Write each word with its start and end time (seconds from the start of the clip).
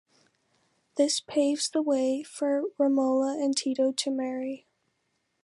This 0.95 1.19
paves 1.19 1.69
the 1.69 1.83
way 1.83 2.23
for 2.23 2.63
Romola 2.79 3.37
and 3.39 3.55
Tito 3.55 3.91
to 3.91 4.09
marry. 4.09 4.65